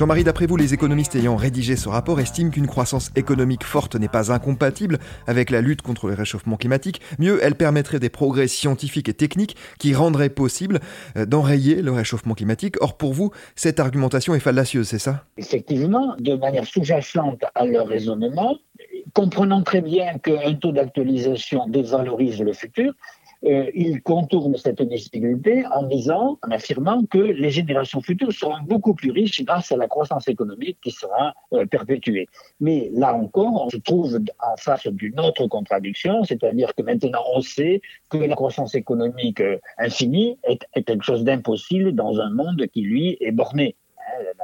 Jean-Marie, 0.00 0.24
d'après 0.24 0.46
vous, 0.46 0.56
les 0.56 0.72
économistes 0.72 1.14
ayant 1.14 1.36
rédigé 1.36 1.76
ce 1.76 1.86
rapport 1.86 2.20
estiment 2.20 2.50
qu'une 2.50 2.66
croissance 2.66 3.10
économique 3.16 3.64
forte 3.64 3.96
n'est 3.96 4.08
pas 4.08 4.32
incompatible 4.32 4.98
avec 5.26 5.50
la 5.50 5.60
lutte 5.60 5.82
contre 5.82 6.08
le 6.08 6.14
réchauffement 6.14 6.56
climatique. 6.56 7.02
Mieux, 7.18 7.38
elle 7.42 7.54
permettrait 7.54 7.98
des 7.98 8.08
progrès 8.08 8.48
scientifiques 8.48 9.10
et 9.10 9.12
techniques 9.12 9.56
qui 9.78 9.94
rendraient 9.94 10.30
possible 10.30 10.80
euh, 11.18 11.26
d'enrayer 11.26 11.82
le 11.82 11.92
réchauffement 11.92 12.32
climatique. 12.32 12.76
Or, 12.80 12.96
pour 12.96 13.12
vous, 13.12 13.30
cette 13.56 13.78
argumentation 13.78 14.34
est 14.34 14.40
fallacieuse, 14.40 14.88
c'est 14.88 14.98
ça? 14.98 15.26
Effectivement, 15.36 16.16
de 16.18 16.34
manière 16.34 16.64
sous-jacente 16.64 17.44
à 17.54 17.66
leur 17.66 17.86
raisonnement, 17.86 18.56
comprenant 19.12 19.62
très 19.62 19.82
bien 19.82 20.16
qu'un 20.16 20.54
taux 20.54 20.72
d'actualisation 20.72 21.68
dévalorise 21.68 22.40
le 22.40 22.54
futur, 22.54 22.94
euh, 23.44 23.70
il 23.74 24.02
contourne 24.02 24.56
cette 24.56 24.82
difficulté 24.82 25.64
en 25.72 25.84
disant, 25.84 26.38
en 26.46 26.50
affirmant 26.50 27.04
que 27.06 27.18
les 27.18 27.50
générations 27.50 28.02
futures 28.02 28.32
seront 28.32 28.60
beaucoup 28.62 28.94
plus 28.94 29.10
riches 29.10 29.42
grâce 29.44 29.72
à 29.72 29.76
la 29.76 29.88
croissance 29.88 30.28
économique 30.28 30.78
qui 30.82 30.90
sera 30.90 31.32
euh, 31.54 31.64
perpétuée. 31.64 32.28
Mais 32.60 32.90
là 32.92 33.14
encore, 33.14 33.64
on 33.64 33.70
se 33.70 33.78
trouve 33.78 34.20
en 34.40 34.56
face 34.56 34.86
d'une 34.88 35.18
autre 35.20 35.46
contradiction, 35.46 36.22
c'est-à-dire 36.24 36.74
que 36.74 36.82
maintenant 36.82 37.22
on 37.34 37.40
sait 37.40 37.80
que 38.10 38.18
la 38.18 38.34
croissance 38.34 38.74
économique 38.74 39.40
euh, 39.40 39.58
infinie 39.78 40.38
est 40.44 40.82
quelque 40.84 41.04
chose 41.04 41.24
d'impossible 41.24 41.92
dans 41.92 42.20
un 42.20 42.30
monde 42.30 42.66
qui, 42.72 42.82
lui, 42.82 43.16
est 43.20 43.32
borné 43.32 43.74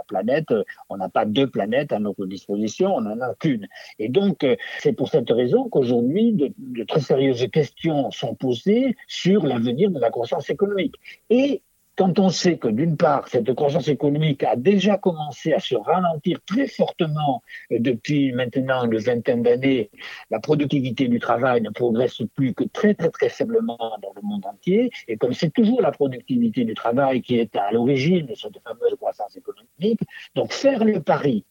planète, 0.07 0.51
euh, 0.51 0.65
on 0.89 0.97
n'a 0.97 1.09
pas 1.09 1.25
deux 1.25 1.47
planètes 1.47 1.93
à 1.93 1.99
notre 1.99 2.27
disposition, 2.27 2.95
on 2.95 3.03
n'en 3.03 3.21
a 3.21 3.35
qu'une. 3.35 3.69
Et 3.99 4.09
donc, 4.09 4.45
euh, 4.45 4.57
c'est 4.79 4.93
pour 4.93 5.09
cette 5.09 5.31
raison 5.31 5.69
qu'aujourd'hui, 5.69 6.33
de, 6.33 6.53
de, 6.59 6.85
très 6.85 7.01
sérieuses 7.01 7.47
questions 7.51 8.11
sont 8.11 8.35
posées 8.35 8.97
sur 9.07 9.47
l'avenir 9.47 9.91
de 9.91 10.01
la 10.01 10.11
croissance 10.11 10.51
économique. 10.51 10.95
Et 11.31 11.63
quand 11.97 12.19
on 12.19 12.29
sait 12.29 12.59
que 12.59 12.69
d'une 12.69 12.97
part, 12.97 13.27
cette 13.29 13.53
croissance 13.55 13.89
économique 13.89 14.43
a 14.45 14.55
déjà 14.55 14.99
commencé 14.99 15.55
à 15.55 15.61
se 15.61 15.75
ralentir 15.75 16.39
très 16.47 16.69
fortement 16.69 17.43
euh, 17.73 17.79
depuis 17.81 18.33
maintenant 18.33 18.85
une 18.85 18.99
vingtaine 18.99 19.43
d'années, 19.43 19.91
la 20.31 20.39
productivité 20.39 21.09
du 21.09 21.19
travail 21.19 21.63
ne 21.63 21.71
progresse 21.71 22.23
plus 22.35 22.55
que 22.55 22.65
très 22.65 22.95
très 22.95 23.11
très 23.11 23.31
faiblement 23.31 23.79
dans 23.79 24.13
le 24.15 24.23
monde 24.23 24.45
entier, 24.45 24.91
et 25.09 25.17
comme 25.17 25.33
c'est 25.33 25.53
toujours 25.53 25.81
la 25.81 25.91
productivité 25.91 26.65
du 26.65 26.75
travail 26.75 27.23
qui 27.23 27.39
est 27.39 27.57
à 27.57 27.73
l'origine 27.73 28.27
de 28.27 28.35
cette 28.35 28.59
fameuse 28.63 28.95
croissance 28.97 29.37
économique, 29.37 30.01
donc 30.35 30.53
faire 30.53 30.85
le 30.85 31.01
pari 31.01 31.45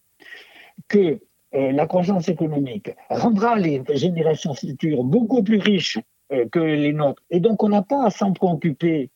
que 0.88 1.20
euh, 1.56 1.72
la 1.72 1.88
croissance 1.88 2.30
économique 2.30 2.92
rendra 3.10 3.56
les 3.56 3.82
générations 3.94 4.54
futures 4.54 5.04
beaucoup 5.04 5.42
plus 5.42 5.58
riches 5.58 5.98
euh, 6.32 6.46
que 6.52 6.60
les 6.60 6.94
nôtres. 6.94 7.24
Et 7.32 7.40
donc, 7.40 7.64
on 7.64 7.70
n'a 7.70 7.82
pas 7.82 8.06
à 8.06 8.10
s'en 8.10 8.34
préoccuper 8.34 9.10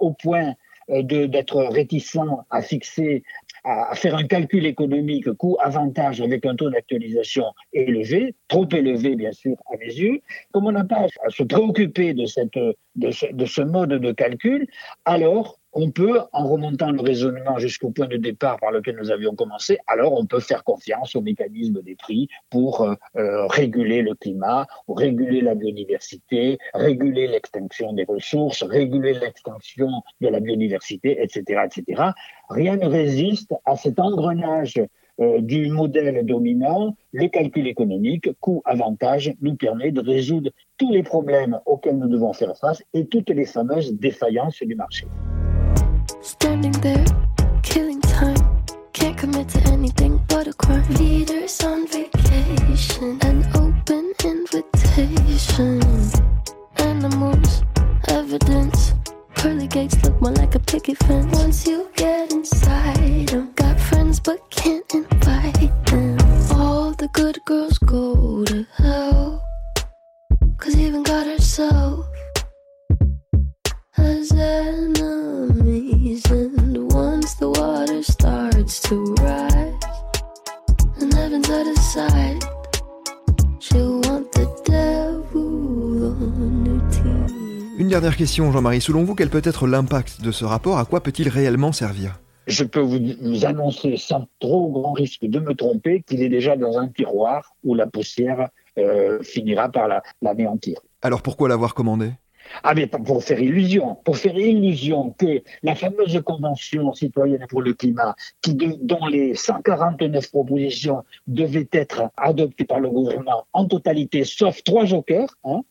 au 0.00 0.12
point 0.12 0.54
d'être 0.88 1.62
réticent 1.64 2.18
à 2.50 2.62
fixer, 2.62 3.22
à, 3.64 3.94
faire 3.94 4.16
un 4.16 4.26
calcul 4.26 4.66
économique 4.66 5.32
coût-avantage 5.32 6.20
avec 6.20 6.44
un 6.46 6.56
taux 6.56 6.70
d'actualisation 6.70 7.46
élevé, 7.72 8.34
trop 8.48 8.68
élevé 8.72 9.14
bien 9.16 9.32
sûr 9.32 9.56
à 9.72 9.76
mes 9.76 9.86
yeux, 9.86 10.20
comme 10.52 10.66
on 10.66 10.72
n'a 10.72 10.84
pas 10.84 11.06
à 11.24 11.30
se 11.30 11.42
préoccuper 11.42 12.14
de 12.14 12.26
ce 12.26 13.60
mode 13.62 13.90
de 13.90 14.12
calcul, 14.12 14.66
alors 15.04 15.58
on 15.72 15.90
peut, 15.90 16.20
en 16.32 16.48
remontant 16.48 16.90
le 16.90 17.00
raisonnement 17.00 17.58
jusqu'au 17.58 17.90
point 17.90 18.06
de 18.06 18.16
départ 18.16 18.58
par 18.60 18.70
lequel 18.70 18.96
nous 18.96 19.10
avions 19.10 19.34
commencé, 19.34 19.78
alors 19.86 20.12
on 20.12 20.26
peut 20.26 20.40
faire 20.40 20.64
confiance 20.64 21.16
au 21.16 21.22
mécanisme 21.22 21.82
des 21.82 21.96
prix 21.96 22.28
pour 22.50 22.82
euh, 22.82 22.94
euh, 23.16 23.46
réguler 23.46 24.02
le 24.02 24.14
climat, 24.14 24.66
réguler 24.88 25.40
la 25.40 25.54
biodiversité, 25.54 26.58
réguler 26.74 27.26
l'extinction 27.26 27.92
des 27.92 28.04
ressources, 28.04 28.62
réguler 28.62 29.14
l'extinction 29.14 29.88
de 30.20 30.28
la 30.28 30.40
biodiversité, 30.40 31.22
etc., 31.22 31.62
etc. 31.64 32.02
Rien 32.50 32.76
ne 32.76 32.86
résiste 32.86 33.54
à 33.64 33.76
cet 33.76 33.98
engrenage 33.98 34.74
euh, 35.20 35.40
du 35.40 35.68
modèle 35.70 36.24
dominant, 36.24 36.96
le 37.12 37.28
calcul 37.28 37.66
économique, 37.66 38.30
coût-avantage, 38.40 39.34
nous 39.40 39.56
permet 39.56 39.92
de 39.92 40.00
résoudre 40.00 40.50
tous 40.78 40.90
les 40.90 41.02
problèmes 41.02 41.60
auxquels 41.66 41.98
nous 41.98 42.08
devons 42.08 42.32
faire 42.32 42.56
face 42.56 42.82
et 42.94 43.06
toutes 43.06 43.30
les 43.30 43.44
fameuses 43.44 43.94
défaillances 43.94 44.62
du 44.62 44.74
marché. 44.74 45.06
Standing 46.22 46.72
there, 46.82 47.04
killing 47.64 48.00
time. 48.00 48.36
Can't 48.92 49.18
commit 49.18 49.48
to 49.48 49.60
anything 49.72 50.20
but 50.28 50.46
a 50.46 50.52
crime. 50.52 50.88
Leaders 50.94 51.60
on 51.64 51.88
vacation, 51.88 53.18
an 53.22 53.44
open 53.56 54.12
invitation. 54.24 55.82
Animals, 56.76 57.64
evidence. 58.06 58.94
Pearly 59.34 59.66
gates 59.66 60.00
look 60.04 60.20
more 60.20 60.32
like 60.32 60.54
a 60.54 60.60
picket 60.60 60.96
fence. 60.98 61.36
Once 61.36 61.66
you 61.66 61.88
get 61.96 62.30
inside 62.30 62.61
Jean-Marie. 88.26 88.80
Selon 88.80 89.02
vous, 89.02 89.14
quel 89.14 89.30
peut 89.30 89.42
être 89.44 89.66
l'impact 89.66 90.22
de 90.22 90.30
ce 90.30 90.44
rapport? 90.44 90.78
À 90.78 90.84
quoi 90.84 91.02
peut-il 91.02 91.28
réellement 91.28 91.72
servir? 91.72 92.20
Je 92.46 92.64
peux 92.64 92.80
vous 92.80 93.44
annoncer 93.44 93.96
sans 93.96 94.26
trop 94.40 94.70
grand 94.70 94.92
risque 94.92 95.24
de 95.24 95.38
me 95.38 95.54
tromper 95.54 96.02
qu'il 96.02 96.22
est 96.22 96.28
déjà 96.28 96.56
dans 96.56 96.78
un 96.78 96.88
tiroir 96.88 97.54
où 97.64 97.74
la 97.74 97.86
poussière 97.86 98.48
euh, 98.78 99.22
finira 99.22 99.68
par 99.68 99.88
l'anéantir. 100.20 100.80
Alors 101.02 101.22
pourquoi 101.22 101.48
l'avoir 101.48 101.74
commandé? 101.74 102.12
Ah 102.62 102.74
mais 102.74 102.86
pour 102.86 103.22
faire 103.22 103.40
illusion, 103.40 103.96
pour 104.04 104.16
faire 104.16 104.36
illusion 104.36 105.14
que 105.18 105.42
la 105.62 105.74
fameuse 105.74 106.20
convention 106.24 106.92
citoyenne 106.92 107.46
pour 107.48 107.62
le 107.62 107.72
climat, 107.74 108.14
qui 108.40 108.54
dont 108.54 109.06
les 109.06 109.34
149 109.34 110.30
propositions 110.30 111.04
devaient 111.26 111.68
être 111.72 112.10
adoptées 112.16 112.64
par 112.64 112.80
le 112.80 112.90
gouvernement 112.90 113.46
en 113.52 113.66
totalité, 113.66 114.24
sauf 114.24 114.62
trois 114.64 114.84
jokers, 114.84 115.28
hein, 115.44 115.62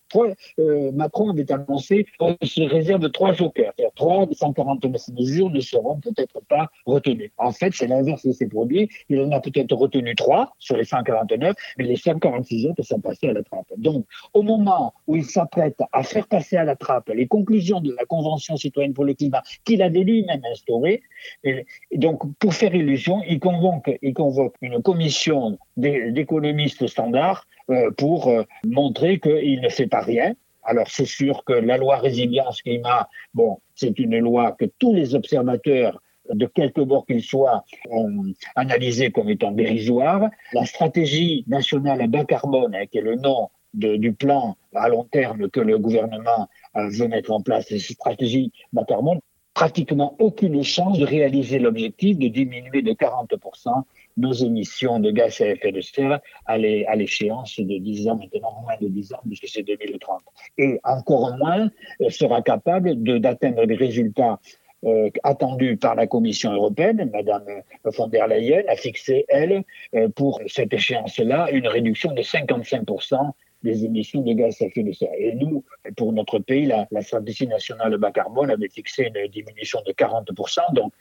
euh, 0.60 0.91
Macron 0.91 1.30
avait 1.30 1.51
annoncé 1.51 2.06
se 2.44 2.62
réserve 2.62 3.10
trois 3.12 3.34
jokers. 3.34 3.74
Trois 3.96 4.25
des 4.25 4.36
149 4.36 5.10
mesures 5.10 5.50
ne 5.50 5.60
seront 5.60 6.00
peut-être 6.00 6.41
pas 6.48 6.70
retenues. 6.86 7.32
En 7.38 7.51
fait, 7.51 7.74
c'est 7.74 7.88
l'inverse 7.88 8.22
qui 8.22 8.34
s'est 8.34 8.48
produit. 8.48 8.89
Il 9.10 9.20
en 9.22 9.32
a 9.32 9.39
peut-être 9.39 9.75
retenu 9.75 10.15
trois 10.15 10.53
sur 10.60 10.77
les 10.77 10.84
149, 10.84 11.56
mais 11.77 11.84
les 11.86 11.96
146 11.96 12.68
autres 12.68 12.84
sont 12.84 13.00
passés 13.00 13.30
à 13.30 13.34
la 13.34 13.44
trappe. 13.44 13.68
Donc, 13.77 14.06
au 14.34 14.41
moment 14.41 14.94
où 15.08 15.15
il 15.15 15.25
s'apprête 15.25 15.80
à 15.91 16.03
faire 16.03 16.27
passer 16.27 16.58
à 16.58 16.63
la 16.63 16.75
trappe 16.75 17.10
les 17.10 17.27
conclusions 17.27 17.82
de 17.82 17.94
la 17.94 18.06
Convention 18.06 18.58
citoyenne 18.58 18.94
pour 18.94 19.06
le 19.06 19.13
climat 19.13 19.44
qu'il 19.65 19.82
avait 19.82 20.03
lui-même 20.03 20.41
instaurée, 20.51 21.01
et 21.44 21.65
donc 21.94 22.22
pour 22.39 22.53
faire 22.53 22.74
illusion, 22.74 23.22
il 23.27 23.39
convoque, 23.39 23.91
il 24.01 24.13
convoque 24.13 24.56
une 24.62 24.82
commission 24.82 25.58
d'économistes 25.77 26.88
standards 26.88 27.46
euh, 27.61 27.61
pour 27.98 28.27
euh, 28.27 28.44
montrer 28.65 29.20
qu'il 29.20 29.62
ne 29.62 29.70
fait 29.70 29.88
pas 29.88 30.01
rien. 30.01 30.34
Alors 30.63 30.89
c'est 30.89 31.06
sûr 31.06 31.44
que 31.44 31.53
la 31.53 31.77
loi 31.77 31.98
résilience 31.98 32.62
climat, 32.62 33.10
bon, 33.34 33.60
c'est 33.75 33.98
une 34.00 34.20
loi 34.20 34.51
que 34.51 34.65
tous 34.65 34.94
les 34.94 35.15
observateurs 35.15 36.01
de 36.30 36.46
quelque 36.46 36.82
bord 36.82 37.06
qu'ils 37.06 37.24
soient, 37.24 37.65
ont 37.89 38.25
analysé 38.56 39.12
comme 39.12 39.30
étant 39.30 39.51
dérisoire. 39.51 40.30
La 40.53 40.65
stratégie 40.65 41.44
nationale 41.48 42.01
à 42.01 42.08
bas 42.08 42.25
carbone, 42.25 42.75
hein, 42.75 42.86
qui 42.86 43.00
est 43.00 43.01
le 43.01 43.15
nom 43.15 43.50
du 43.74 44.13
plan 44.13 44.58
à 44.75 44.89
long 44.89 45.06
terme 45.06 45.50
que 45.50 45.60
le 45.60 45.77
gouvernement 45.77 46.50
euh, 46.75 46.89
veut 46.89 47.08
mettre 47.08 47.32
en 47.32 47.41
place, 47.41 47.68
cette 47.70 47.80
stratégie 47.80 48.51
bas 48.74 48.86
carbone, 48.86 49.20
pratiquement 49.53 50.15
aucune 50.20 50.63
chance 50.63 51.00
de 51.00 51.06
réaliser 51.06 51.60
l'objectif 51.60 52.18
de 52.18 52.27
diminuer 52.27 52.82
de 52.82 52.91
40% 52.91 53.84
nos 54.18 54.34
émissions 54.34 55.00
de 55.00 55.12
gaz 55.12 55.41
à 55.41 55.48
effet 55.48 55.72
de 55.72 55.82
serre 55.82 56.20
à 56.46 56.58
l'échéance 56.58 57.60
de 57.60 57.77
10 57.77 58.08
ans, 58.08 58.15
maintenant 58.15 58.62
moins 58.62 58.75
de 58.82 58.88
10 58.88 59.13
ans, 59.13 59.22
puisque 59.25 59.48
c'est 59.48 59.63
2030. 59.63 60.22
Et 60.58 60.80
encore 60.84 61.36
moins 61.38 61.70
euh, 62.01 62.10
sera 62.10 62.41
capable 62.41 62.96
d'atteindre 63.20 63.63
les 63.63 63.75
résultats 63.75 64.39
euh, 64.84 65.10
attendus 65.24 65.77
par 65.77 65.96
la 65.96 66.08
Commission 66.08 66.51
européenne. 66.53 67.10
Madame 67.13 67.46
von 67.86 68.08
der 68.08 68.27
Leyen 68.27 68.63
a 68.68 68.75
fixé, 68.75 69.25
elle, 69.27 69.63
euh, 69.96 70.10
pour 70.10 70.41
cette 70.48 70.74
échéance-là, 70.74 71.51
une 71.51 71.68
réduction 71.68 72.12
de 72.13 72.22
55% 72.22 73.32
des 73.63 73.86
émissions 73.86 74.22
de 74.22 74.34
gaz 74.34 74.60
à 74.62 74.65
effet 74.65 74.82
de 74.82 74.91
serre. 74.91 75.13
Et 75.20 75.36
nous, 75.36 75.63
pour 75.96 76.13
notre 76.13 76.39
pays, 76.39 76.65
la, 76.65 76.88
la 76.89 77.01
stratégie 77.03 77.46
nationale 77.46 77.96
bas 77.98 78.12
carbone 78.12 78.50
avait 78.50 78.70
fixé 78.70 79.12
une 79.13 79.27
diminution 79.27 79.80
de 79.86 79.91
40%. 79.91 80.74
Donc, 80.74 80.94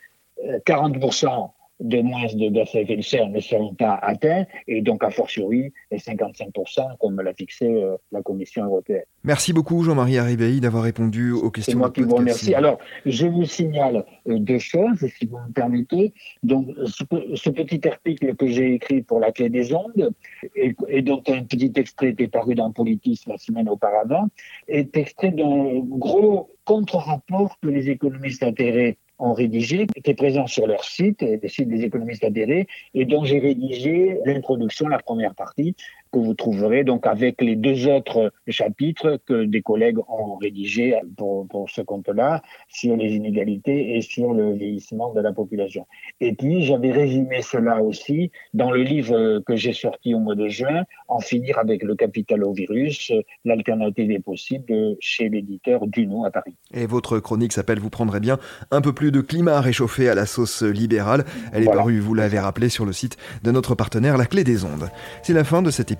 40% 0.66 1.50
de 1.80 2.00
moins 2.02 2.26
de 2.32 2.48
gaz 2.50 2.68
à 2.74 2.80
effet 2.80 2.96
de 2.96 3.02
serre 3.02 3.28
ne 3.28 3.40
seront 3.40 3.74
pas 3.74 3.98
atteints, 4.02 4.44
et 4.68 4.82
donc 4.82 5.02
a 5.02 5.10
fortiori 5.10 5.72
les 5.90 5.98
55%, 5.98 6.98
comme 6.98 7.20
l'a 7.20 7.34
fixé 7.34 7.66
euh, 7.66 7.96
la 8.12 8.22
Commission 8.22 8.64
européenne. 8.64 9.04
Merci 9.24 9.52
beaucoup 9.52 9.82
Jean-Marie 9.82 10.18
Arribey 10.18 10.60
d'avoir 10.60 10.84
répondu 10.84 11.32
aux 11.32 11.50
questions. 11.50 11.72
C'est 11.72 11.78
moi 11.78 11.90
qui 11.90 12.02
vous 12.02 12.16
remercie. 12.16 12.54
Alors, 12.54 12.78
je 13.06 13.26
vous 13.26 13.44
signale 13.44 14.04
euh, 14.28 14.38
deux 14.38 14.58
choses, 14.58 15.06
si 15.18 15.26
vous 15.26 15.38
me 15.38 15.52
permettez. 15.52 16.12
Donc, 16.42 16.68
ce, 16.86 17.50
petit 17.50 17.86
article 17.88 18.36
que 18.36 18.46
j'ai 18.46 18.74
écrit 18.74 19.02
pour 19.02 19.20
la 19.20 19.32
clé 19.32 19.48
des 19.48 19.74
ondes, 19.74 20.12
et, 20.56 20.74
et 20.88 21.02
dont 21.02 21.22
un 21.28 21.42
petit 21.44 21.72
extrait 21.76 22.10
était 22.10 22.28
paru 22.28 22.54
dans 22.54 22.70
Politis 22.72 23.20
la 23.26 23.38
semaine 23.38 23.68
auparavant, 23.68 24.28
est 24.68 24.96
extrait 24.96 25.30
d'un 25.30 25.80
gros 25.80 26.50
contre-rapport 26.64 27.58
que 27.62 27.68
les 27.68 27.90
économistes 27.90 28.42
intérêts 28.42 28.96
ont 29.20 29.32
rédigé, 29.32 29.86
qui 29.86 30.10
est 30.10 30.14
présent 30.14 30.46
sur 30.46 30.66
leur 30.66 30.84
site, 30.84 31.22
le 31.22 31.48
site 31.48 31.68
des 31.68 31.84
économistes 31.84 32.24
adhérés, 32.24 32.66
et 32.94 33.04
dont 33.04 33.24
j'ai 33.24 33.38
rédigé 33.38 34.18
l'introduction, 34.24 34.88
la 34.88 34.98
première 34.98 35.34
partie, 35.34 35.74
que 36.12 36.18
vous 36.18 36.34
trouverez 36.34 36.84
donc 36.84 37.06
avec 37.06 37.40
les 37.40 37.56
deux 37.56 37.86
autres 37.88 38.32
chapitres 38.48 39.20
que 39.26 39.44
des 39.44 39.62
collègues 39.62 39.98
ont 40.08 40.36
rédigés 40.36 40.94
pour, 41.16 41.46
pour 41.48 41.70
ce 41.70 41.82
compte-là, 41.82 42.42
sur 42.68 42.96
les 42.96 43.14
inégalités 43.14 43.96
et 43.96 44.00
sur 44.00 44.32
le 44.32 44.52
vieillissement 44.52 45.12
de 45.12 45.20
la 45.20 45.32
population. 45.32 45.86
Et 46.20 46.32
puis, 46.34 46.64
j'avais 46.64 46.90
résumé 46.90 47.42
cela 47.42 47.82
aussi 47.82 48.32
dans 48.54 48.70
le 48.70 48.82
livre 48.82 49.40
que 49.40 49.56
j'ai 49.56 49.72
sorti 49.72 50.14
au 50.14 50.18
mois 50.18 50.34
de 50.34 50.48
juin, 50.48 50.84
En 51.08 51.20
finir 51.20 51.58
avec 51.58 51.82
le 51.82 51.94
capitalovirus, 51.94 53.12
l'alternative 53.44 54.10
est 54.10 54.20
possible 54.20 54.96
chez 55.00 55.28
l'éditeur 55.28 55.86
Duno 55.86 56.24
à 56.24 56.30
Paris. 56.30 56.56
Et 56.74 56.86
votre 56.86 57.18
chronique 57.20 57.52
s'appelle, 57.52 57.78
vous 57.78 57.90
prendrez 57.90 58.20
bien, 58.20 58.38
un 58.70 58.80
peu 58.80 58.92
plus 58.92 59.12
de 59.12 59.20
climat 59.20 59.56
à 59.56 59.60
réchauffer 59.60 60.08
à 60.08 60.14
la 60.14 60.26
sauce 60.26 60.62
libérale. 60.62 61.24
Elle 61.52 61.64
est 61.64 61.72
parue, 61.72 62.00
vous 62.00 62.14
l'avez 62.14 62.38
rappelé, 62.38 62.68
sur 62.68 62.84
le 62.84 62.92
site 62.92 63.16
de 63.42 63.50
notre 63.50 63.74
partenaire 63.74 64.16
La 64.16 64.26
Clé 64.26 64.44
des 64.44 64.64
Ondes. 64.64 64.90
C'est 65.22 65.32
la 65.32 65.44
fin 65.44 65.62
de 65.62 65.70
cet 65.70 65.90
épisode 65.90 65.99